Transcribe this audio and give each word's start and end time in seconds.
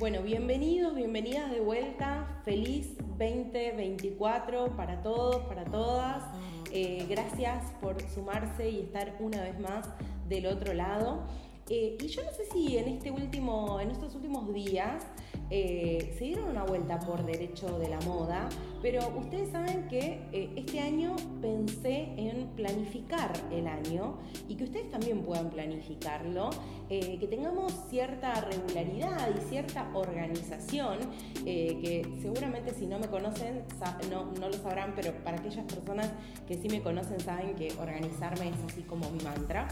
Bueno, 0.00 0.22
bienvenidos, 0.22 0.94
bienvenidas 0.94 1.50
de 1.50 1.60
vuelta. 1.60 2.40
Feliz 2.46 2.96
2024 3.18 4.74
para 4.74 5.02
todos, 5.02 5.44
para 5.44 5.66
todas. 5.66 6.24
Eh, 6.72 7.04
gracias 7.06 7.70
por 7.82 8.00
sumarse 8.08 8.70
y 8.70 8.80
estar 8.80 9.14
una 9.20 9.42
vez 9.42 9.60
más 9.60 9.86
del 10.26 10.46
otro 10.46 10.72
lado. 10.72 11.24
Eh, 11.68 11.98
y 12.00 12.06
yo 12.06 12.24
no 12.24 12.32
sé 12.32 12.46
si 12.46 12.78
en, 12.78 12.88
este 12.88 13.10
último, 13.10 13.78
en 13.78 13.90
estos 13.90 14.14
últimos 14.14 14.50
días 14.54 15.04
eh, 15.50 16.14
se 16.16 16.26
dieron 16.26 16.48
una 16.48 16.62
vuelta 16.62 17.00
por 17.00 17.24
derecho 17.24 17.78
de 17.80 17.88
la 17.88 18.00
moda, 18.02 18.48
pero 18.80 19.00
ustedes 19.18 19.50
saben 19.50 19.88
que 19.88 20.22
eh, 20.32 20.50
este 20.54 20.78
año 20.78 21.16
pensé 21.42 22.08
en 22.16 22.46
planificar 22.54 23.32
el 23.50 23.66
año 23.66 24.18
y 24.48 24.54
que 24.54 24.64
ustedes 24.64 24.88
también 24.90 25.22
puedan 25.22 25.50
planificarlo, 25.50 26.50
que 26.88 27.28
tengamos 27.30 27.72
cierta 27.88 28.40
regularidad 28.40 29.30
y 29.36 29.48
cierta 29.48 29.88
organización, 29.94 30.98
que 31.44 32.04
seguramente 32.20 32.74
si 32.74 32.86
no 32.86 32.98
me 32.98 33.06
conocen 33.06 33.62
no, 34.10 34.32
no 34.40 34.48
lo 34.48 34.54
sabrán, 34.54 34.94
pero 34.96 35.12
para 35.22 35.36
aquellas 35.36 35.64
personas 35.72 36.10
que 36.48 36.56
sí 36.56 36.68
me 36.68 36.82
conocen 36.82 37.20
saben 37.20 37.54
que 37.54 37.72
organizarme 37.80 38.48
es 38.48 38.72
así 38.72 38.82
como 38.82 39.08
mi 39.10 39.22
mantra. 39.22 39.68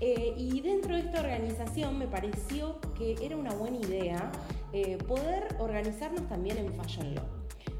y 0.00 0.60
dentro 0.60 0.94
de 0.94 1.00
esta 1.00 1.18
organización 1.18 1.98
me 1.98 2.06
pareció 2.06 2.78
que 2.96 3.16
era 3.20 3.36
una 3.36 3.52
buena 3.52 3.78
idea 3.78 4.30
eh, 4.72 4.98
poder 5.08 5.48
organizarnos 5.58 6.28
también 6.28 6.58
en 6.58 6.72
Fashion 6.74 7.14
Law. 7.14 7.24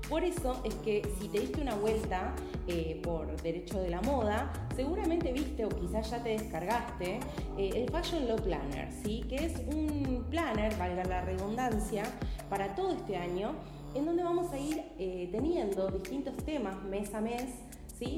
Por 0.09 0.25
eso 0.25 0.61
es 0.65 0.75
que 0.77 1.09
si 1.21 1.29
te 1.29 1.39
diste 1.39 1.61
una 1.61 1.77
vuelta 1.77 2.35
eh, 2.67 3.01
por 3.03 3.41
derecho 3.43 3.81
de 3.81 3.91
la 3.91 4.01
moda, 4.03 4.53
seguramente 4.75 5.33
viste 5.33 5.65
o 5.65 5.69
quizás 5.69 6.11
ya 6.11 6.21
te 6.21 6.31
descargaste 6.31 7.21
eh, 7.57 7.71
el 7.75 7.89
Fashion 7.91 8.27
Law 8.27 8.39
Planner, 8.39 8.91
¿sí? 8.91 9.25
que 9.29 9.37
es 9.37 9.55
un 9.73 10.27
planner, 10.31 10.77
valga 10.77 11.05
la 11.05 11.21
redundancia, 11.21 12.03
para 12.49 12.75
todo 12.75 12.91
este 12.91 13.17
año, 13.17 13.53
en 13.95 14.05
donde 14.05 14.25
vamos 14.25 14.53
a 14.53 14.59
ir 14.59 14.83
teniendo 15.31 15.89
distintos 15.89 16.37
temas 16.39 16.83
mes 16.85 17.15
a 17.15 17.21
mes 17.21 17.45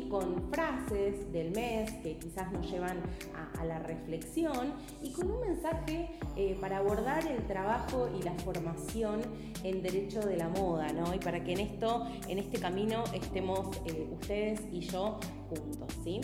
con 0.09 0.49
frases 0.53 1.33
del 1.33 1.51
mes 1.51 1.91
que 2.05 2.17
quizás 2.17 2.53
nos 2.53 2.71
llevan 2.71 2.99
a, 3.35 3.65
la 3.65 3.79
reflexión 3.79 4.73
y 5.03 5.13
con 5.13 5.31
un 5.31 5.41
mensaje 5.41 6.19
eh, 6.37 6.59
para 6.61 6.79
abordar 6.79 7.25
el 7.29 7.47
trabajo 7.47 8.09
y 8.19 8.23
la 8.23 8.33
formación 8.35 9.21
en 9.63 9.83
derecho 9.83 10.21
de 10.21 10.37
la 10.37 10.49
moda, 10.49 10.93
¿no? 10.93 11.15
Y 11.15 11.19
para 11.19 11.45
que 11.45 11.53
en 11.53 11.61
esto, 11.61 12.07
en 12.29 12.39
este 12.39 12.59
camino, 12.59 13.05
estemos 13.15 13.77
eh, 13.87 14.09
ustedes 14.13 14.63
y 14.73 14.81
yo 14.81 15.21
juntos, 15.49 15.95
¿sí? 16.03 16.21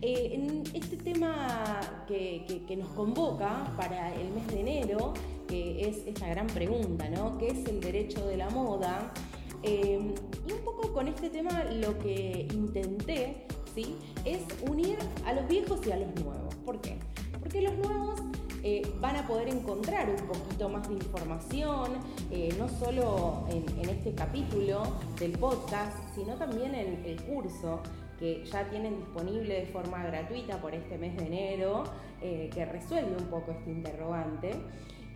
Eh, 0.00 0.30
en 0.32 0.62
este 0.74 0.96
tema 0.96 1.80
que, 2.06 2.74
nos 2.78 2.88
convoca 2.90 3.74
para 3.76 4.14
el 4.14 4.30
mes 4.30 4.46
de 4.48 4.60
enero, 4.60 5.12
que 5.46 5.88
es 5.88 6.06
esta 6.06 6.26
gran 6.28 6.46
pregunta, 6.46 7.08
¿no? 7.10 7.36
¿Qué 7.36 7.48
es 7.48 7.66
el 7.66 7.80
derecho 7.80 8.26
de 8.26 8.38
la 8.38 8.48
moda? 8.48 9.12
Con 10.98 11.06
este 11.06 11.30
tema 11.30 11.62
lo 11.74 11.96
que 12.00 12.48
intenté 12.52 13.46
¿sí? 13.72 13.94
es 14.24 14.40
unir 14.68 14.98
a 15.24 15.32
los 15.32 15.46
viejos 15.46 15.78
y 15.86 15.92
a 15.92 15.96
los 15.96 16.12
nuevos. 16.24 16.52
¿Por 16.66 16.80
qué? 16.80 16.98
Porque 17.38 17.62
los 17.62 17.72
nuevos 17.78 18.20
eh, 18.64 18.82
van 19.00 19.14
a 19.14 19.24
poder 19.24 19.48
encontrar 19.48 20.10
un 20.10 20.26
poquito 20.26 20.68
más 20.68 20.88
de 20.88 20.94
información, 20.94 21.92
eh, 22.32 22.52
no 22.58 22.68
solo 22.68 23.46
en, 23.48 23.88
este 23.88 24.12
capítulo 24.12 24.82
del 25.20 25.38
podcast, 25.38 25.96
sino 26.16 26.34
también 26.34 26.74
en 26.74 27.04
el 27.04 27.22
curso 27.22 27.80
que 28.18 28.44
ya 28.44 28.68
tienen 28.68 28.96
disponible 28.96 29.54
de 29.54 29.66
forma 29.66 30.02
gratuita 30.04 30.60
por 30.60 30.74
este 30.74 30.98
mes 30.98 31.16
de 31.16 31.26
enero, 31.26 31.84
eh, 32.20 32.50
que 32.52 32.64
resuelve 32.64 33.14
un 33.16 33.28
poco 33.28 33.52
este 33.52 33.70
interrogante. 33.70 34.50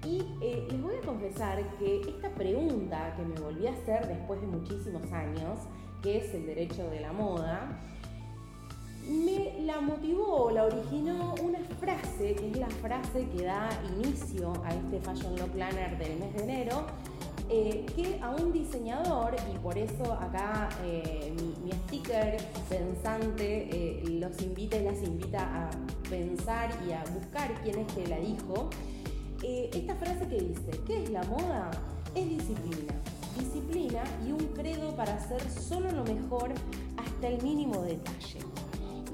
Y 0.05 0.21
eh, 0.41 0.67
les 0.69 0.83
voy 0.83 0.97
a 0.97 1.07
confesar 1.07 1.77
que 1.79 2.01
esta 2.01 2.29
pregunta 2.31 3.15
que 3.17 3.23
me 3.23 3.41
volví 3.41 3.69
a 3.69 3.73
hacer 3.73 4.09
después 4.09 4.41
de 4.41 4.49
muchísimos 4.49 5.03
años, 5.13 5.61
que 6.03 6.19
es 6.19 6.35
el 6.35 6.47
derecho 6.47 6.89
de 6.91 7.01
la 7.01 7.13
moda, 7.13 7.79
me 9.09 9.63
la 9.65 9.81
motivó, 9.81 10.51
la 10.51 10.65
originó 10.65 11.35
una 11.41 11.61
frase, 11.81 12.35
que 12.35 12.51
es 12.51 12.57
la 12.57 12.69
frase 12.69 13.29
que 13.29 13.45
da 13.45 13.69
inicio 13.97 14.53
a 14.65 14.71
este 14.71 15.01
Fashion 15.01 15.37
Law 15.37 15.49
Planner 15.49 15.97
del 15.99 16.19
mes 16.19 16.35
de 16.35 16.43
enero, 16.43 16.85
eh, 17.49 17.87
que 17.95 18.19
a 18.23 18.31
un 18.31 18.53
diseñador, 18.53 19.37
y 19.53 19.59
por 19.59 19.79
eso 19.79 20.13
acá 20.15 20.69
eh, 20.85 21.33
mi, 21.37 21.65
mi, 21.65 21.73
sticker 21.73 22.39
pensante 22.69 24.03
los 24.09 24.41
invita 24.43 24.77
y 24.79 24.85
las 24.85 25.03
invita 25.03 25.69
a 25.69 25.71
pensar 26.09 26.71
y 26.89 26.93
a 26.93 27.05
buscar 27.13 27.53
quién 27.63 27.79
es 27.81 27.93
que 27.93 28.07
la 28.07 28.19
dijo, 28.19 28.71
eh, 29.43 29.71
esta 29.75 29.95
frase 29.97 30.27
que 30.29 30.41
dice, 30.41 30.71
¿qué 30.87 31.03
es 31.05 31.11
la 31.11 31.23
moda? 31.25 31.71
Es 32.15 32.29
disciplina. 32.29 32.95
Disciplina 33.39 34.03
y 34.27 34.33
un 34.33 34.47
credo 34.55 34.95
para 34.95 35.15
hacer 35.15 35.41
solo 35.51 35.91
lo 35.91 36.05
mejor 36.05 36.53
hasta 36.97 37.29
el 37.29 37.43
mínimo 37.43 37.83
detalle. 37.83 38.39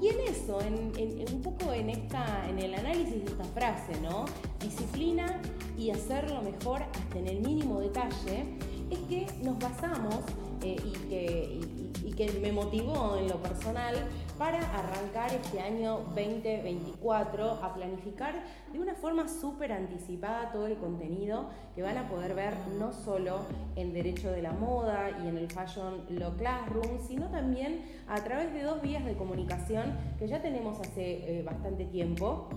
Y 0.01 0.07
en 0.07 0.19
eso, 0.21 0.61
en, 0.61 1.33
un 1.33 1.41
poco 1.41 1.73
en, 1.73 1.89
esta, 1.89 2.47
en 2.49 2.59
el 2.59 2.73
análisis 2.73 3.25
de 3.25 3.31
esta 3.31 3.43
frase, 3.43 3.99
¿no? 4.01 4.25
Disciplina 4.61 5.41
y 5.77 5.89
hacer 5.91 6.31
lo 6.31 6.41
mejor 6.41 6.83
hasta 6.83 7.19
en 7.19 7.27
el 7.27 7.41
mínimo 7.41 7.79
detalle, 7.81 8.45
es 8.89 8.99
que 8.99 9.27
nos 9.43 9.59
basamos 9.59 10.15
eh, 10.63 10.75
y, 10.83 12.13
que, 12.13 12.39
me 12.41 12.51
motivó 12.51 13.15
en 13.17 13.29
lo 13.29 13.37
personal 13.37 13.95
para 14.37 14.59
arrancar 14.77 15.33
este 15.33 15.61
año 15.61 15.99
2024 16.15 17.63
a 17.63 17.73
planificar 17.73 18.43
de 18.73 18.79
una 18.79 18.93
forma 18.93 19.29
súper 19.29 19.71
anticipada 19.71 20.51
todo 20.51 20.67
el 20.67 20.75
contenido 20.75 21.49
que 21.75 21.81
van 21.81 21.97
a 21.97 22.09
poder 22.09 22.35
ver 22.35 22.53
no 22.77 22.91
solo 22.91 23.45
en 23.77 23.93
Derecho 23.93 24.31
de 24.31 24.41
la 24.41 24.51
Moda 24.51 25.11
y 25.23 25.29
en 25.29 25.37
el 25.37 25.49
Fashion 25.49 26.03
Law 26.09 26.35
Classroom, 26.35 26.99
sino 27.07 27.27
también 27.27 27.83
a 28.09 28.21
través 28.21 28.53
de 28.53 28.63
dos 28.63 28.81
vías 28.81 29.05
de 29.05 29.15
comunicación 29.15 29.97
que 30.17 30.27
ya 30.27 30.41
tenemos 30.41 30.77
hace 30.81 31.39
eh, 31.39 31.43
bastante 31.43 31.85
tiempo, 31.85 32.49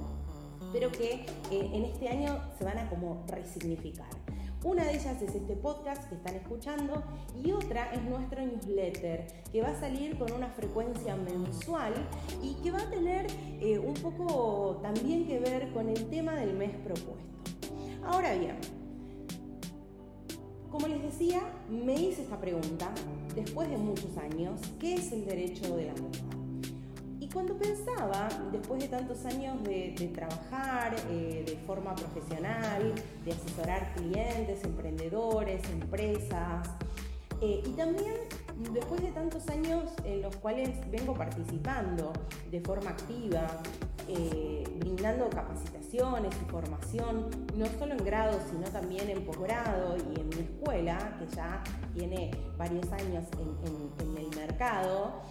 pero 0.73 0.91
que 0.91 1.25
eh, 1.53 1.71
en 1.73 1.85
este 1.85 2.09
año 2.09 2.41
se 2.59 2.65
van 2.65 2.79
a 2.79 2.89
como 2.91 3.25
resignificar. 3.29 4.22
Una 4.65 4.85
de 4.85 4.93
ellas 4.93 5.21
es 5.21 5.35
este 5.35 5.57
podcast 5.57 6.09
que 6.09 6.15
están 6.15 6.37
escuchando 6.37 7.03
y 7.43 7.51
otra 7.51 7.93
es 7.93 8.03
nuestro 8.05 8.47
newsletter 8.47 9.27
que 9.51 9.61
va 9.61 9.71
a 9.71 9.81
salir 9.81 10.17
con 10.17 10.31
una 10.31 10.49
frecuencia 10.51 11.17
mensual 11.17 11.93
y 12.41 12.55
que 12.63 12.71
va 12.71 12.79
a 12.79 12.89
tener 12.89 13.27
eh, 13.61 13.81
un 13.81 13.95
poco 13.95 14.79
también 14.81 15.27
que 15.27 15.41
ver 15.41 15.73
con 15.73 15.89
el 15.89 16.09
tema 16.11 16.37
del 16.37 16.55
mes 16.55 16.71
propuesto. 16.77 17.17
Ahora 18.05 18.35
bien, 18.35 18.57
como 20.71 20.87
les 20.87 21.03
decía, 21.03 21.43
me 21.69 21.95
hice 21.95 22.23
esta 22.23 22.41
pregunta 22.41 22.93
después 23.35 23.69
de 23.69 23.79
muchos 23.79 24.17
años, 24.17 24.61
¿qué 24.79 24.95
es 24.95 25.11
el 25.11 25.25
derecho 25.25 25.77
de 25.77 25.87
la 25.87 25.95
moda? 25.95 26.42
Cuando 27.33 27.57
pensaba, 27.57 28.29
después 28.51 28.81
de 28.83 28.89
tantos 28.89 29.25
años 29.25 29.63
de, 29.65 30.11
trabajar 30.15 30.95
eh, 31.11 31.45
de 31.47 31.57
forma 31.67 31.95
profesional, 31.95 32.93
de 33.25 33.33
asesorar 33.33 33.95
clientes, 33.95 34.63
emprendedores, 34.65 35.63
empresas, 35.71 36.69
eh, 37.41 37.63
y 37.67 37.71
también 37.71 38.15
después 38.73 39.03
de 39.03 39.11
tantos 39.11 39.49
años 39.49 39.85
en 40.05 40.23
los 40.23 40.37
cuales 40.37 40.71
vengo 40.91 41.15
participando 41.15 42.13
de 42.51 42.61
forma 42.61 42.91
activa, 42.91 43.49
eh, 44.09 44.63
brindando 44.79 45.29
capacitaciones 45.31 46.35
y 46.41 46.51
formación, 46.51 47.31
no 47.57 47.67
solo 47.79 47.95
en 47.95 48.05
grado, 48.05 48.39
sino 48.51 48.69
también 48.69 49.09
en 49.09 49.25
posgrado 49.25 49.97
y 49.97 50.21
en 50.21 50.29
mi 50.29 50.41
escuela, 50.41 51.17
que 51.19 51.35
ya 51.35 51.63
tiene 51.95 52.31
varios 52.57 52.91
años 52.93 53.25
en, 53.39 54.17
el 54.17 54.37
mercado, 54.37 55.23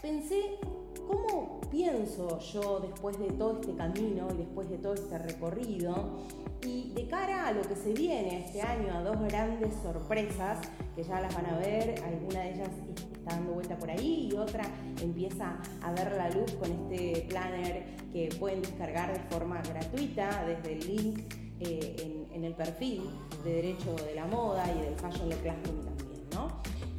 pensé, 0.00 0.58
¿cómo 1.06 1.60
pienso 1.70 2.38
yo 2.38 2.80
después 2.80 3.18
de 3.18 3.30
todo 3.32 3.60
este 3.60 3.74
camino 3.74 4.28
y 4.32 4.36
después 4.38 4.68
de 4.68 4.78
todo 4.78 4.94
este 4.94 5.18
recorrido? 5.18 6.26
Y 6.62 6.90
de 6.92 7.06
cara 7.06 7.46
a 7.46 7.52
lo 7.52 7.62
que 7.62 7.76
se 7.76 7.92
viene 7.92 8.44
este 8.44 8.62
año, 8.62 8.92
a 8.92 9.02
dos 9.02 9.20
grandes 9.20 9.74
sorpresas 9.82 10.58
que 10.96 11.04
ya 11.04 11.20
las 11.20 11.34
van 11.34 11.46
a 11.46 11.58
ver, 11.58 12.02
alguna 12.02 12.40
de 12.40 12.54
ellas 12.54 12.70
está 13.12 13.36
dando 13.36 13.52
vuelta 13.52 13.78
por 13.78 13.90
ahí 13.90 14.28
y 14.32 14.36
otra 14.36 14.64
empieza 15.00 15.60
a 15.82 15.92
ver 15.92 16.16
la 16.16 16.30
luz 16.30 16.52
con 16.54 16.70
este 16.72 17.26
planner 17.28 17.96
que 18.12 18.28
pueden 18.40 18.62
descargar 18.62 19.12
de 19.12 19.20
forma 19.32 19.62
gratuita 19.62 20.44
desde 20.46 20.72
el 20.72 20.96
link 20.96 21.34
eh, 21.60 22.26
en, 22.32 22.44
el 22.44 22.54
perfil 22.54 23.02
de 23.44 23.52
Derecho 23.52 23.94
de 23.96 24.14
la 24.14 24.26
Moda 24.26 24.64
y 24.72 24.80
del 24.80 24.94
Fashion 24.94 25.28
Law 25.28 25.38
Classroom 25.40 25.84
también, 25.84 26.28
¿no? 26.32 26.48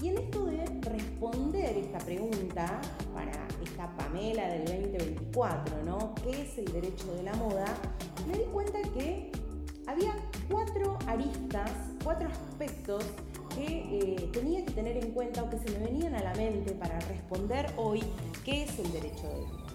Y 0.01 0.09
en 0.09 0.17
esto 0.17 0.48
pregunta 2.09 2.81
para 3.13 3.31
esta 3.63 3.87
Pamela 3.95 4.47
del 4.47 4.65
2024, 4.65 5.83
¿no? 5.83 6.15
¿Qué 6.15 6.41
es 6.41 6.57
el 6.57 6.65
derecho 6.65 7.13
de 7.13 7.21
la 7.21 7.33
moda? 7.35 7.65
Me 8.27 8.35
di 8.35 8.45
cuenta 8.45 8.81
que 8.95 9.31
había 9.85 10.15
cuatro 10.49 10.97
aristas, 11.05 11.71
cuatro 12.03 12.27
aspectos 12.27 13.05
que 13.55 13.65
eh, 13.65 14.29
tenía 14.33 14.65
que 14.65 14.71
tener 14.71 14.97
en 14.97 15.11
cuenta 15.11 15.43
o 15.43 15.51
que 15.51 15.59
se 15.59 15.69
me 15.77 15.85
venían 15.85 16.15
a 16.15 16.23
la 16.23 16.33
mente 16.33 16.71
para 16.71 16.99
responder 17.01 17.71
hoy 17.77 18.01
qué 18.43 18.63
es 18.63 18.79
el 18.79 18.91
derecho 18.91 19.27
de 19.27 19.41
la 19.41 19.47
moda. 19.47 19.73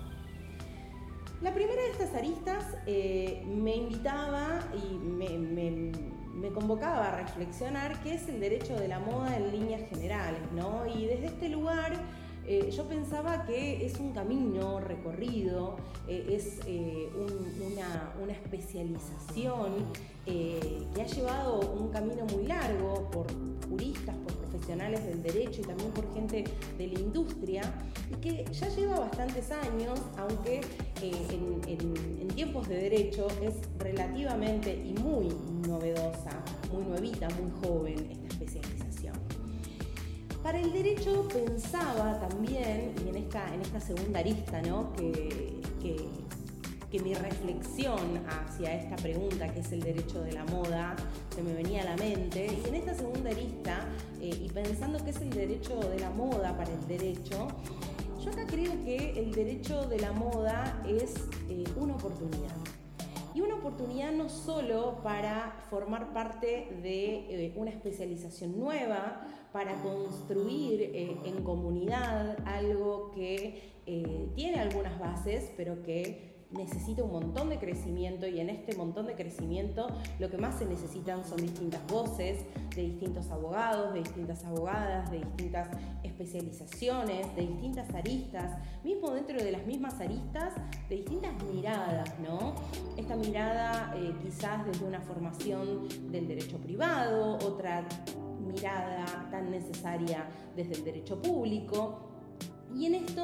La 1.41 1.55
primera 1.55 1.83
de 1.83 1.91
estas 1.91 2.15
aristas 2.17 2.65
eh, 2.87 3.45
me 3.47 3.77
invitaba 3.77 4.59
y 4.75 4.95
me 4.95 5.93
me 6.35 6.51
convocaba 6.51 7.09
a 7.09 7.17
reflexionar 7.23 8.03
qué 8.03 8.15
es 8.15 8.29
el 8.29 8.41
derecho 8.41 8.75
de 8.75 8.89
la 8.89 8.99
moda 8.99 9.37
en 9.37 9.53
líneas 9.53 9.89
generales, 9.89 10.41
¿no? 10.53 10.85
Y 10.87 11.07
desde 11.07 11.27
este 11.27 11.49
lugar 11.49 11.93
eh, 12.47 12.71
yo 12.71 12.85
pensaba 12.85 13.47
que 13.47 13.87
es 13.87 13.99
un 13.99 14.13
camino 14.13 14.81
recorrido, 14.81 15.77
eh, 16.07 16.27
es 16.31 16.61
eh, 16.67 17.09
una, 17.17 18.13
especialización 18.31 19.87
que 20.25 21.03
ha 21.03 21.07
llevado 21.07 21.61
un 21.61 21.91
camino 21.91 22.25
muy 22.25 22.47
largo 22.47 23.11
por 23.11 23.27
juristas, 23.69 24.17
por 24.17 24.33
profesionales 24.35 25.05
del 25.05 25.23
derecho 25.23 25.61
y 25.61 25.65
también 25.65 25.91
por 25.91 26.13
gente 26.15 26.45
de 26.79 26.87
la 26.87 26.99
industria, 26.99 27.63
y 28.11 28.15
que 28.17 28.45
ya 28.51 28.69
lleva 28.69 29.01
bastantes 29.01 29.51
años, 29.51 30.01
aunque 30.17 30.63
en, 31.03 31.61
en 31.69 32.29
tiempos 32.29 32.69
de 32.69 32.77
derecho 32.77 33.27
es 33.43 33.55
relativamente 33.79 34.75
y 34.75 34.95
muy 34.95 35.29
novedosa, 35.69 36.43
muy 36.73 36.85
nuevita, 36.85 37.29
muy 37.31 37.51
joven. 37.63 38.24
Para 40.45 40.61
el 40.61 40.71
derecho 40.75 41.27
pensaba 41.33 42.21
también, 42.21 42.95
y 43.03 43.09
en 43.09 43.17
esta, 43.17 43.55
en 43.55 43.63
esta 43.63 43.81
segunda 43.81 44.19
arista, 44.19 44.61
¿no? 44.61 44.93
que, 44.93 45.59
que, 45.81 47.01
mi 47.03 47.13
reflexión 47.13 47.99
hacia 48.29 48.73
esta 48.73 48.95
pregunta, 48.95 49.53
que 49.53 49.61
es 49.61 49.73
el 49.73 49.81
derecho 49.81 50.21
de 50.21 50.33
la 50.33 50.45
moda, 50.45 50.95
se 51.35 51.43
me 51.43 51.53
venía 51.53 51.83
a 51.83 51.87
la 51.87 51.97
mente, 51.97 52.47
y 52.47 52.69
en 52.69 52.75
esta 52.75 52.95
segunda 52.95 53.31
arista, 53.31 53.89
eh, 54.21 54.39
y 54.45 54.49
pensando 54.51 55.03
que 55.03 55.11
es 55.11 55.21
el 55.21 55.31
derecho 55.31 55.81
de 55.81 55.99
la 55.99 56.11
moda 56.11 56.57
para 56.57 56.73
el 56.73 56.87
derecho, 56.87 57.49
yo 58.23 58.31
acá 58.31 58.47
creo 58.47 58.73
que 58.85 59.15
el 59.19 59.33
derecho 59.33 59.89
de 59.89 59.99
la 59.99 60.13
moda 60.13 60.81
es 60.87 61.15
eh, 61.49 61.65
una 61.77 61.95
oportunidad. 61.95 62.55
Y 63.35 63.41
una 63.41 63.57
oportunidad 63.57 64.13
no 64.13 64.29
solo 64.29 65.01
para 65.03 65.65
formar 65.69 66.13
parte 66.13 66.69
de 66.83 67.47
eh, 67.47 67.53
una 67.57 67.71
especialización 67.71 68.59
nueva, 68.59 69.27
para 69.53 69.81
construir 69.83 70.81
eh, 70.83 71.17
en 71.25 71.43
comunidad 71.45 72.39
algo 72.45 73.11
que 73.13 73.75
eh, 73.87 74.29
tiene 74.35 74.61
algunas 74.61 74.99
bases, 74.99 75.53
pero 75.57 75.83
que 75.83 76.35
necesita 76.51 77.03
un 77.03 77.13
montón 77.13 77.49
de 77.49 77.59
crecimiento 77.59 78.27
y 78.27 78.41
en 78.41 78.51
este 78.51 78.77
montón 78.77 79.07
de 79.07 79.15
crecimiento 79.15 79.89
lo 80.19 80.31
que 80.31 80.39
más 80.39 80.59
se 80.59 80.67
necesitan 80.67 81.25
son 81.25 81.39
distintas 81.39 81.85
voces 81.89 82.45
de 82.75 82.83
distintos 82.83 83.31
abogados, 83.31 83.93
de 83.95 84.01
distintas 84.01 84.45
abogadas, 84.45 85.11
de 85.11 85.19
distintas 85.19 85.69
especializaciones, 86.03 87.35
de 87.37 87.47
distintas 87.47 87.93
aristas, 87.95 88.59
mismo 88.85 89.11
dentro 89.11 89.39
de 89.39 89.53
las 89.53 89.67
mismas 89.67 90.01
aristas, 90.01 90.55
de 90.89 90.97
distintas 90.97 91.33
miradas, 91.45 92.19
¿no? 92.21 92.55
Mirada 93.17 93.95
eh, 93.97 94.13
quizás 94.23 94.67
desde 94.67 94.85
una 94.85 95.01
formación 95.01 95.89
del 96.11 96.27
derecho 96.27 96.59
privado, 96.59 97.39
otra 97.45 97.87
mirada 98.41 99.29
tan 99.31 99.51
necesaria 99.51 100.27
desde 100.57 100.75
el 100.75 100.85
derecho 100.85 101.21
público. 101.21 102.01
Y 102.75 102.87
en 102.87 102.97
esto, 102.97 103.23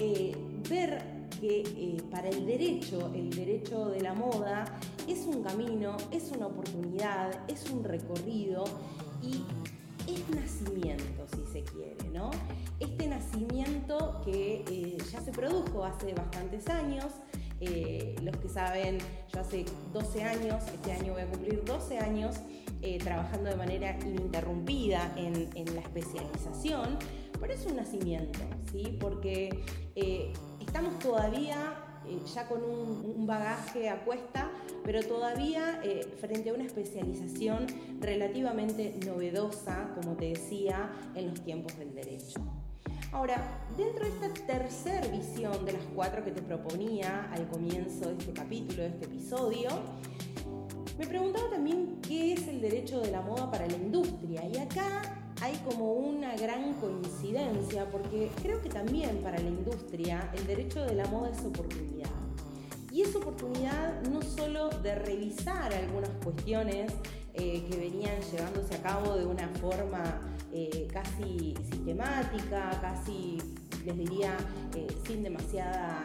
eh, 0.00 0.36
ver 0.68 1.28
que 1.40 1.60
eh, 1.60 2.02
para 2.10 2.28
el 2.28 2.46
derecho, 2.46 3.12
el 3.14 3.30
derecho 3.30 3.90
de 3.90 4.00
la 4.00 4.12
moda, 4.12 4.64
es 5.06 5.24
un 5.26 5.42
camino, 5.42 5.96
es 6.10 6.32
una 6.32 6.48
oportunidad, 6.48 7.30
es 7.48 7.70
un 7.70 7.84
recorrido 7.84 8.64
y 9.22 9.44
es 10.10 10.28
nacimiento, 10.30 11.26
si 11.34 11.44
se 11.46 11.62
quiere, 11.62 12.08
¿no? 12.12 12.30
Este 12.80 13.06
nacimiento 13.06 14.20
que 14.24 14.96
ya 15.12 15.20
se 15.20 15.30
produjo 15.30 15.84
hace 15.84 16.12
bastantes 16.14 16.66
años, 16.68 17.06
eh, 17.60 18.14
los 18.22 18.36
que 18.36 18.48
saben, 18.48 18.98
yo 19.32 19.40
hace 19.40 19.64
12 19.92 20.22
años, 20.22 20.62
este 20.72 20.92
año 20.92 21.12
voy 21.12 21.22
a 21.22 21.26
cumplir 21.26 21.64
12 21.64 21.98
años, 21.98 22.36
trabajando 23.02 23.50
de 23.50 23.56
manera 23.56 23.98
ininterrumpida 23.98 25.12
en, 25.16 25.50
en, 25.56 25.74
la 25.74 25.80
especialización, 25.80 26.96
pero 27.40 27.52
es 27.52 27.66
un 27.66 27.74
nacimiento, 27.74 28.38
¿sí? 28.70 28.96
Porque 29.00 29.64
estamos 30.60 30.96
todavía 31.00 31.88
eh, 32.08 32.22
ya 32.34 32.48
con 32.48 32.62
un, 32.62 33.26
bagaje 33.26 33.90
a 33.90 34.02
cuesta, 34.04 34.50
pero 34.82 35.02
todavía 35.02 35.80
eh, 35.84 36.06
frente 36.18 36.48
a 36.48 36.54
una 36.54 36.64
especialización 36.64 37.66
relativamente 38.00 38.98
novedosa, 39.04 39.90
como 39.94 40.16
te 40.16 40.30
decía, 40.30 40.90
en 41.14 41.28
los 41.28 41.40
tiempos 41.42 41.76
del 41.78 41.94
derecho. 41.94 42.40
Ahora, 43.10 43.42
dentro 43.76 44.04
de 44.04 44.10
esta 44.10 44.46
tercera 44.46 45.06
visión 45.08 45.64
de 45.64 45.72
las 45.72 45.82
cuatro 45.94 46.22
que 46.22 46.30
te 46.30 46.42
proponía 46.42 47.30
al 47.32 47.48
comienzo 47.48 48.08
de 48.08 48.18
este 48.18 48.32
capítulo, 48.34 48.82
de 48.82 48.88
este 48.88 49.06
episodio, 49.06 49.70
me 50.98 51.06
preguntaba 51.06 51.48
también 51.48 52.00
qué 52.02 52.34
es 52.34 52.46
el 52.48 52.60
derecho 52.60 53.00
de 53.00 53.10
la 53.10 53.22
moda 53.22 53.50
para 53.50 53.66
la 53.66 53.76
industria. 53.76 54.46
Y 54.46 54.58
acá 54.58 55.22
hay 55.40 55.56
como 55.64 55.94
una 55.94 56.36
gran 56.36 56.74
coincidencia, 56.74 57.88
porque 57.90 58.30
creo 58.42 58.60
que 58.60 58.68
también 58.68 59.22
para 59.22 59.38
la 59.38 59.48
industria 59.48 60.30
el 60.36 60.46
derecho 60.46 60.84
de 60.84 60.94
la 60.94 61.06
moda 61.06 61.30
es 61.30 61.42
oportunidad. 61.44 62.10
Y 62.92 63.02
es 63.02 63.16
oportunidad 63.16 64.02
no 64.10 64.20
solo 64.20 64.68
de 64.68 64.94
revisar 64.96 65.72
algunas 65.72 66.10
cuestiones 66.22 66.92
eh, 67.32 67.64
que 67.70 67.76
venían 67.78 68.20
llevándose 68.32 68.74
a 68.74 68.82
cabo 68.82 69.16
de 69.16 69.24
una 69.24 69.48
forma 69.60 70.20
eh, 70.52 70.88
casi 70.92 71.54
sistemática, 71.70 72.70
casi, 72.80 73.38
les 73.84 73.96
diría, 73.96 74.36
eh, 74.74 74.86
sin 75.06 75.22
demasiada, 75.22 76.02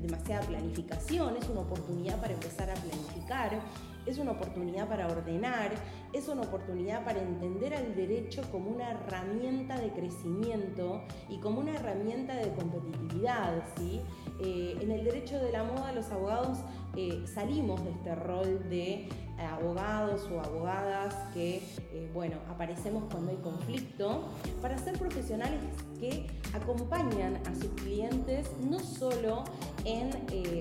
demasiada 0.00 0.46
planificación, 0.46 1.36
es 1.36 1.48
una 1.48 1.60
oportunidad 1.60 2.20
para 2.20 2.34
empezar 2.34 2.70
a 2.70 2.74
planificar 2.74 3.60
es 4.06 4.18
una 4.18 4.32
oportunidad 4.32 4.88
para 4.88 5.06
ordenar, 5.06 5.72
es 6.12 6.28
una 6.28 6.42
oportunidad 6.42 7.04
para 7.04 7.20
entender 7.20 7.74
al 7.74 7.94
derecho 7.94 8.42
como 8.50 8.70
una 8.70 8.90
herramienta 8.90 9.78
de 9.78 9.90
crecimiento 9.90 11.02
y 11.28 11.38
como 11.38 11.60
una 11.60 11.74
herramienta 11.74 12.36
de 12.36 12.52
competitividad. 12.52 13.64
¿sí? 13.76 14.00
Eh, 14.40 14.78
en 14.80 14.90
el 14.90 15.04
derecho 15.04 15.38
de 15.38 15.52
la 15.52 15.64
moda 15.64 15.92
los 15.92 16.10
abogados 16.10 16.58
eh, 16.96 17.24
salimos 17.32 17.82
de 17.84 17.90
este 17.90 18.14
rol 18.14 18.68
de 18.68 19.08
abogados 19.38 20.28
o 20.30 20.40
abogadas 20.40 21.14
que, 21.34 21.56
eh, 21.92 22.10
bueno, 22.14 22.36
aparecemos 22.48 23.04
cuando 23.10 23.32
hay 23.32 23.36
conflicto, 23.38 24.28
para 24.62 24.78
ser 24.78 24.96
profesionales 24.96 25.60
que 25.98 26.26
acompañan 26.52 27.36
a 27.46 27.54
sus 27.54 27.72
clientes 27.72 28.48
no 28.60 28.78
solo 28.78 29.42
en 29.84 30.10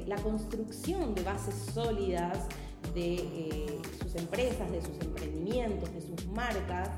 la 0.07 0.15
construcción 0.17 1.13
de 1.13 1.23
bases 1.23 1.55
sólidas, 1.73 2.47
de 2.93 3.15
eh, 3.15 3.79
sus 4.01 4.15
empresas, 4.15 4.71
de 4.71 4.81
sus 4.81 4.99
emprendimientos, 5.01 5.93
de 5.93 6.01
sus 6.01 6.27
marcas, 6.27 6.89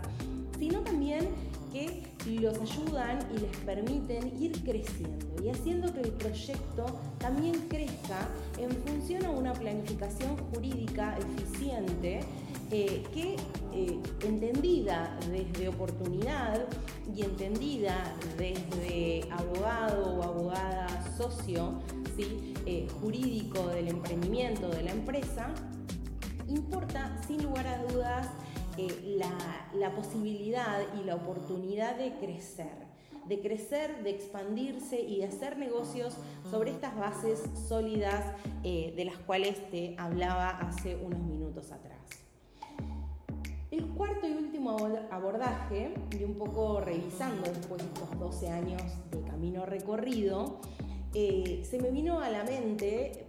sino 0.57 0.81
también 0.81 1.29
que 1.71 2.03
los 2.39 2.57
ayudan 2.59 3.19
y 3.35 3.39
les 3.39 3.57
permiten 3.57 4.41
ir 4.41 4.53
creciendo 4.63 5.43
y 5.43 5.49
haciendo 5.49 5.93
que 5.93 6.01
el 6.01 6.11
proyecto 6.11 6.85
también 7.17 7.53
crezca 7.67 8.29
en 8.57 8.71
función 8.71 9.25
a 9.25 9.29
una 9.31 9.53
planificación 9.53 10.37
jurídica 10.37 11.17
eficiente 11.17 12.21
eh, 12.71 13.03
que 13.13 13.35
eh, 13.73 13.99
entendida 14.25 15.19
desde 15.29 15.67
oportunidad 15.67 16.65
y 17.13 17.23
entendida 17.23 18.15
desde 18.37 19.29
abogado 19.31 20.15
o 20.15 20.23
abogada 20.23 20.87
socio 21.17 21.73
¿sí? 22.15 22.53
jurídico 23.01 23.67
del 23.67 23.89
emprendimiento 23.89 24.69
de 24.69 24.81
la 24.81 24.91
empresa, 24.91 25.53
importa 26.47 27.21
sin 27.27 27.43
lugar 27.43 27.67
a 27.67 27.83
dudas 27.83 28.27
eh, 28.77 29.19
la, 29.73 29.91
posibilidad 29.91 30.79
y 30.99 31.05
la 31.05 31.15
oportunidad 31.15 31.95
de 31.95 32.13
crecer, 32.13 32.73
de 33.27 33.39
crecer, 33.39 34.03
de 34.03 34.09
expandirse 34.09 34.99
y 34.99 35.19
de 35.19 35.25
hacer 35.25 35.57
negocios 35.57 36.15
sobre 36.49 36.71
estas 36.71 36.97
bases 36.97 37.43
sólidas 37.67 38.25
eh, 38.63 38.93
de 38.97 39.05
las 39.05 39.17
cuales 39.17 39.69
te 39.69 39.95
hablaba 39.97 40.49
hace 40.49 40.95
unos 40.95 41.19
minutos 41.19 41.71
atrás. 41.71 41.99
El 43.71 43.85
cuarto 43.87 44.27
y 44.27 44.33
último 44.33 44.77
abordaje, 45.11 45.93
y 46.17 46.23
un 46.23 46.35
poco 46.35 46.81
revisando 46.81 47.43
después 47.49 47.81
de 47.81 47.87
estos 47.87 48.19
12 48.19 48.49
años 48.49 48.81
de 49.11 49.21
camino 49.21 49.65
recorrido, 49.65 50.59
eh, 51.13 51.63
se 51.69 51.79
me 51.79 51.91
vino 51.91 52.19
a 52.19 52.29
la 52.29 52.43
mente 52.43 53.24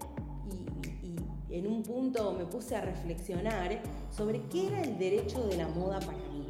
en 1.51 1.67
un 1.67 1.83
punto 1.83 2.33
me 2.33 2.45
puse 2.45 2.77
a 2.77 2.81
reflexionar 2.81 3.81
sobre 4.11 4.43
qué 4.49 4.69
era 4.69 4.83
el 4.83 4.99
derecho 4.99 5.47
de 5.47 5.57
la 5.57 5.69
moda 5.69 6.01
para 6.01 6.19
mí, 6.19 6.47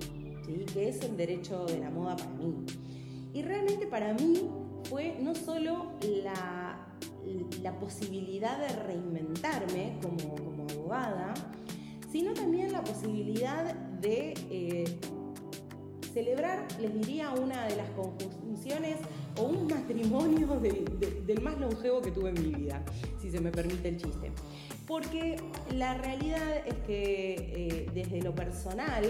¿sí? 0.46 0.64
qué 0.72 0.88
es 0.88 1.02
el 1.02 1.16
derecho 1.16 1.66
de 1.66 1.78
la 1.78 1.90
moda 1.90 2.16
para 2.16 2.30
mí. 2.30 2.64
Y 3.34 3.42
realmente 3.42 3.86
para 3.86 4.14
mí 4.14 4.48
fue 4.84 5.18
no 5.20 5.34
solo 5.34 5.92
la, 6.22 6.88
la 7.62 7.78
posibilidad 7.78 8.58
de 8.58 8.68
reinventarme 8.84 9.98
como, 10.00 10.34
como, 10.36 10.66
abogada, 10.70 11.34
sino 12.10 12.32
también 12.32 12.72
la 12.72 12.82
posibilidad 12.82 13.74
de 13.74 14.34
eh, 14.50 14.84
celebrar, 16.14 16.66
les 16.80 16.94
diría, 16.94 17.30
una 17.30 17.66
de 17.66 17.76
las 17.76 17.90
conjunciones 17.90 18.96
o 19.38 19.42
un 19.42 19.66
matrimonio 19.66 20.60
del 20.60 21.40
más 21.42 21.58
longevo 21.58 22.00
que 22.00 22.10
tuve 22.10 22.30
en 22.30 22.42
mi 22.42 22.54
vida, 22.54 22.84
si 23.20 23.30
se 23.30 23.40
me 23.40 23.50
permite 23.50 23.88
el 23.88 23.96
chiste. 23.96 24.32
Porque 24.86 25.36
la 25.72 25.94
realidad 25.94 26.64
es 26.64 26.74
que 26.86 27.34
eh, 27.34 27.90
desde 27.92 28.22
lo 28.22 28.34
personal 28.34 29.04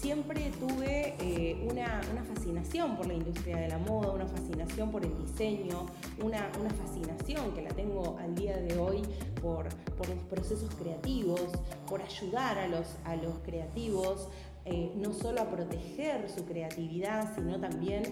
siempre 0.00 0.52
tuve 0.60 1.16
eh, 1.20 1.66
una, 1.68 2.00
fascinación 2.34 2.96
por 2.96 3.06
la 3.06 3.14
industria 3.14 3.56
de 3.56 3.68
la 3.68 3.78
moda, 3.78 4.12
una 4.12 4.26
fascinación 4.26 4.92
por 4.92 5.04
el 5.04 5.16
diseño, 5.18 5.86
una, 6.22 6.50
fascinación 6.84 7.52
que 7.52 7.62
la 7.62 7.70
tengo 7.70 8.16
al 8.20 8.34
día 8.36 8.56
de 8.58 8.78
hoy 8.78 9.02
por, 9.42 9.64
los 9.64 10.24
procesos 10.30 10.72
creativos, 10.76 11.48
por 11.88 12.00
ayudar 12.00 12.58
a 12.58 12.68
los, 12.68 12.96
a 13.04 13.16
los 13.16 13.38
creativos 13.44 14.28
eh, 14.70 14.92
no 14.94 15.12
solo 15.12 15.40
a 15.40 15.50
proteger 15.50 16.28
su 16.30 16.44
creatividad, 16.44 17.34
sino 17.34 17.58
también 17.58 18.02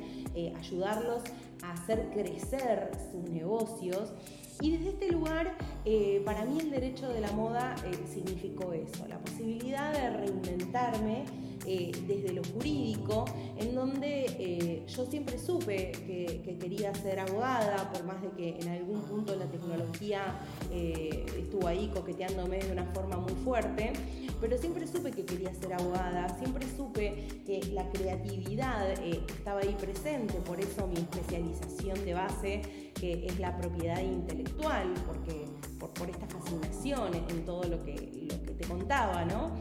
ayudarlos 0.58 1.22
a 1.62 1.72
hacer 1.72 2.10
crecer 2.10 2.90
sus 3.10 3.30
negocios. 3.30 4.12
Y 4.60 4.70
desde 4.70 4.90
este 4.90 5.12
lugar, 5.12 5.54
eh, 5.84 6.22
para 6.24 6.44
mí 6.46 6.58
el 6.60 6.70
derecho 6.70 7.08
de 7.08 7.20
la 7.20 7.30
moda 7.32 7.74
eh, 7.84 7.98
significó 8.10 8.72
eso, 8.72 9.06
la 9.06 9.18
posibilidad 9.18 9.92
de 9.92 10.10
reinventarme 10.16 11.24
eh, 11.66 11.92
desde 12.06 12.32
lo 12.32 12.42
jurídico, 12.42 13.26
en 13.58 13.74
donde 13.74 14.24
yo 14.86 15.06
siempre 15.06 15.38
supe 15.38 15.92
que, 15.92 16.56
quería 16.60 16.94
ser 16.94 17.20
abogada, 17.20 17.92
por 17.92 18.04
más 18.04 18.20
de 18.22 18.30
que 18.30 18.58
en 18.60 18.68
algún 18.68 19.02
punto 19.02 19.36
la 19.36 19.46
tecnología 19.46 20.40
estuvo 20.70 21.66
ahí 21.66 21.90
coqueteándome 21.94 22.58
de 22.58 22.72
una 22.72 22.84
forma 22.86 23.16
muy 23.16 23.34
fuerte, 23.44 23.92
pero 24.40 24.56
siempre 24.58 24.86
supe 24.86 25.10
que 25.10 25.24
quería 25.24 25.52
ser 25.54 25.74
abogada, 25.74 26.36
siempre 26.38 26.66
supe 26.76 27.42
que 27.46 27.60
la 27.72 27.88
creatividad 27.90 28.90
estaba 29.02 29.60
ahí 29.60 29.76
presente, 29.78 30.34
por 30.40 30.60
eso 30.60 30.86
mi 30.86 30.96
especialización 30.96 32.04
de 32.04 32.14
base 32.14 32.62
que 33.00 33.26
es 33.26 33.38
la 33.38 33.56
propiedad 33.56 34.00
intelectual, 34.00 34.94
porque, 35.06 35.44
por, 35.78 36.08
esta 36.08 36.26
fascinación 36.26 37.14
en 37.14 37.44
todo 37.44 37.64
lo 37.64 37.82
que, 37.84 38.26
lo 38.30 38.42
que 38.42 38.52
te 38.52 38.66
contaba, 38.66 39.24
¿no? 39.24 39.52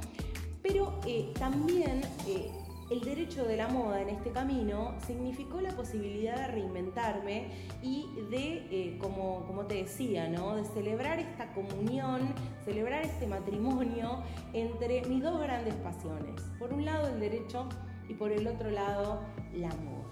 Pero 0.62 1.00
eh, 1.06 1.32
también 1.38 2.02
eh, 2.28 2.50
el 2.90 3.02
derecho 3.02 3.46
de 3.46 3.58
la 3.58 3.68
moda 3.68 4.02
en 4.02 4.10
este 4.10 4.32
camino 4.32 4.96
significó 5.06 5.62
la 5.62 5.72
posibilidad 5.72 6.36
de 6.36 6.48
reinventarme 6.48 7.48
y 7.82 8.08
de, 8.30 8.68
eh, 8.70 8.98
como, 9.00 9.46
como 9.46 9.66
te 9.66 9.76
decía, 9.76 10.30
¿no? 10.30 10.56
de 10.56 10.66
celebrar 10.66 11.20
esta 11.20 11.52
comunión, 11.54 12.34
celebrar 12.64 13.04
este 13.04 13.28
matrimonio 13.28 14.24
entre 14.54 15.04
mis 15.06 15.24
dos 15.24 15.40
grandes 15.40 15.74
pasiones. 15.76 16.42
Por 16.60 16.74
un 16.74 16.86
lado 16.86 17.08
el 17.08 17.20
derecho 17.20 17.68
y 18.08 18.14
por 18.14 18.32
el 18.32 18.48
otro 18.48 18.70
lado 18.70 19.22
la 19.54 19.70
moda. 19.70 20.06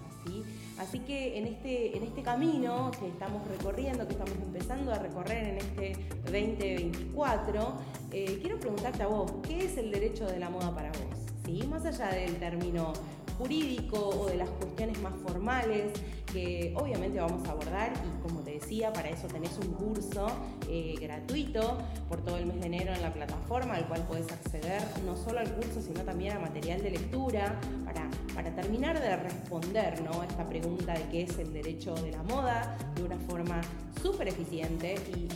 Así 0.78 1.00
que 1.00 1.38
en 1.38 1.46
este, 1.46 1.96
en 1.96 2.02
este 2.02 2.22
camino 2.22 2.90
que 2.98 3.08
estamos 3.08 3.46
recorriendo, 3.46 4.06
que 4.06 4.14
estamos 4.14 4.34
empezando 4.42 4.92
a 4.92 4.98
recorrer 4.98 5.48
en 5.48 5.56
este 5.58 5.96
2024, 6.24 7.74
eh, 8.10 8.38
quiero 8.40 8.58
preguntarte 8.58 9.02
a 9.02 9.06
vos, 9.06 9.30
¿qué 9.46 9.66
es 9.66 9.76
el 9.76 9.90
derecho 9.92 10.26
de 10.26 10.38
la 10.38 10.50
moda 10.50 10.74
para 10.74 10.88
vos? 10.88 11.23
¿Sí? 11.44 11.66
Más 11.68 11.84
allá 11.84 12.08
del 12.08 12.36
término 12.36 12.92
jurídico 13.38 13.98
o 13.98 14.26
de 14.26 14.36
las 14.36 14.48
cuestiones 14.50 15.00
más 15.02 15.12
formales 15.22 15.92
que 16.32 16.72
obviamente 16.76 17.18
vamos 17.18 17.46
a 17.48 17.52
abordar 17.52 17.92
y 17.92 18.22
como 18.22 18.40
te 18.40 18.52
decía, 18.52 18.92
para 18.92 19.08
eso 19.08 19.26
tenés 19.26 19.58
un 19.58 19.72
curso 19.72 20.26
eh, 20.68 20.94
gratuito 21.00 21.78
por 22.08 22.20
todo 22.22 22.38
el 22.38 22.46
mes 22.46 22.60
de 22.60 22.66
enero 22.66 22.94
en 22.94 23.02
la 23.02 23.12
plataforma 23.12 23.74
al 23.74 23.86
cual 23.88 24.04
puedes 24.06 24.30
acceder 24.30 24.82
no 25.04 25.16
solo 25.16 25.40
al 25.40 25.52
curso 25.52 25.80
sino 25.82 26.00
también 26.02 26.36
a 26.36 26.40
material 26.40 26.82
de 26.82 26.92
lectura 26.92 27.58
para, 27.84 28.08
para 28.34 28.54
terminar 28.54 29.00
de 29.00 29.16
responder 29.16 30.00
¿no? 30.02 30.22
esta 30.22 30.48
pregunta 30.48 30.94
de 30.94 31.08
qué 31.08 31.22
es 31.22 31.38
el 31.38 31.52
derecho 31.52 31.94
de 31.94 32.12
la 32.12 32.22
moda 32.22 32.76
de 32.94 33.02
una 33.02 33.18
forma 33.18 33.60
súper 34.00 34.28
eficiente 34.28 34.94
y 35.14 35.28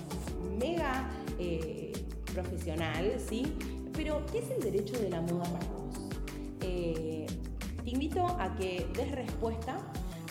mega 0.59 1.11
eh, 1.39 1.93
profesional, 2.33 3.15
¿sí? 3.29 3.53
Pero, 3.95 4.25
¿qué 4.31 4.39
es 4.39 4.51
el 4.51 4.61
derecho 4.61 4.99
de 4.99 5.11
la 5.11 5.21
moda 5.21 5.45
para 5.45 5.67
invito 8.09 8.27
a 8.39 8.57
que 8.57 8.87
des 8.95 9.11
respuesta 9.11 9.77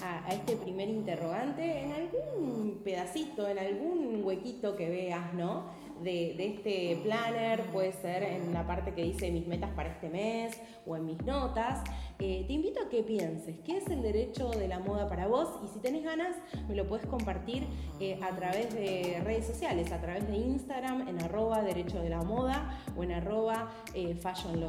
a, 0.01 0.34
este 0.34 0.55
primer 0.55 0.89
interrogante 0.89 1.84
en 1.84 1.91
algún 1.91 2.81
pedacito, 2.84 3.48
en 3.48 3.60
algún 3.60 4.22
huequito 4.24 4.75
que 4.75 4.89
veas, 4.89 5.34
¿no? 5.36 5.65
De, 6.01 6.36
este 6.43 7.00
planner, 7.03 7.62
puede 7.72 7.91
ser 7.91 8.24
en 8.24 8.51
la 8.53 8.65
parte 8.65 8.93
que 8.93 9.03
dice 9.03 9.31
mis 9.31 9.48
metas 9.48 9.69
para 9.72 9.89
este 9.89 10.10
mes 10.10 10.60
o 10.88 10.96
en 10.96 11.05
mis 11.05 11.24
notas. 11.24 11.84
Eh, 12.19 12.46
te 12.48 12.53
invito 12.53 12.81
a 12.81 12.89
que 12.89 13.03
pienses 13.03 13.60
qué 13.60 13.77
es 13.77 13.88
el 13.88 14.01
derecho 14.01 14.50
de 14.50 14.67
la 14.67 14.79
moda 14.79 15.07
para 15.07 15.27
vos 15.27 15.48
y 15.63 15.67
si 15.67 15.79
tenés 15.79 16.03
ganas 16.03 16.36
me 16.67 16.75
lo 16.75 16.88
puedes 16.88 17.05
compartir 17.05 17.67
eh, 18.00 18.19
a 18.24 18.36
través 18.36 18.74
de 18.74 19.22
redes 19.24 19.46
sociales, 19.46 19.91
a 19.91 20.01
través 20.01 20.27
de 20.27 20.36
Instagram 20.36 21.07
en 21.07 21.22
arroba 21.22 21.62
derecho 21.62 22.01
de 22.01 22.10
la 22.10 22.24
moda 22.24 22.79
o 22.96 23.03
en 23.03 23.12
arroba 23.12 23.72
eh, 23.93 24.15
fashion 24.15 24.60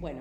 Bueno, 0.00 0.20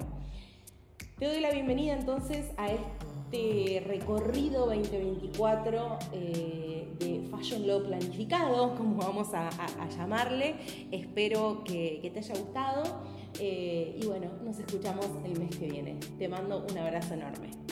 te 1.19 1.25
doy 1.27 1.39
la 1.39 1.51
bienvenida 1.51 1.93
entonces 1.93 2.51
a 2.57 2.67
este 2.67 3.83
recorrido 3.85 4.65
2024 4.65 5.99
eh, 6.13 6.87
de 6.99 7.27
Fashion 7.29 7.67
Law 7.67 7.83
planificado, 7.83 8.75
como 8.77 8.97
vamos 8.97 9.33
a, 9.33 9.49
llamarle. 9.97 10.55
Espero 10.91 11.63
que, 11.63 12.09
te 12.13 12.19
haya 12.19 12.35
gustado 12.35 12.83
eh, 13.39 13.99
y 14.01 14.05
bueno, 14.05 14.31
nos 14.43 14.57
escuchamos 14.59 15.07
el 15.25 15.39
mes 15.39 15.55
que 15.55 15.67
viene. 15.67 15.99
Te 16.17 16.27
mando 16.27 16.65
un 16.69 16.77
abrazo 16.77 17.13
enorme. 17.13 17.62